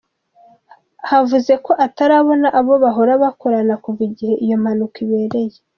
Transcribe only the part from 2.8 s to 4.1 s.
bahora bakorana, kuva